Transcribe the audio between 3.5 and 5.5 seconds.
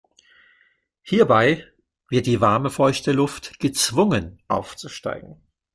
gezwungen, aufzusteigen.